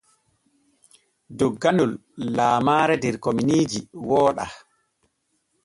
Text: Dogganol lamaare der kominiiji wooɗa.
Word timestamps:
Dogganol 1.37 1.91
lamaare 2.35 2.95
der 3.03 3.15
kominiiji 3.23 3.79
wooɗa. 4.07 4.45